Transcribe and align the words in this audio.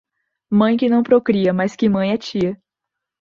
Mãe 0.49 0.77
que 0.77 0.89
não 0.89 1.03
procria, 1.03 1.53
mais 1.53 1.75
que 1.75 1.87
mãe 1.87 2.11
é 2.11 2.17
tia. 2.17 2.59